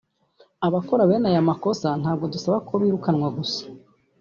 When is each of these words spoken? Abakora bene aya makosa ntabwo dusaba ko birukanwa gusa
Abakora 0.67 1.09
bene 1.09 1.27
aya 1.31 1.49
makosa 1.49 1.87
ntabwo 2.01 2.25
dusaba 2.33 2.57
ko 2.67 2.73
birukanwa 2.81 3.27
gusa 3.37 3.61